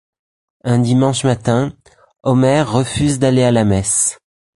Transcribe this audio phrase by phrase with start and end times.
[0.63, 1.73] Un dimanche matin,
[2.23, 4.17] Homer refuse d'aller à la messe.